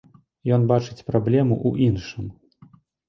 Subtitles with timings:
[0.55, 2.25] Ён бачыць праблему ў іншым.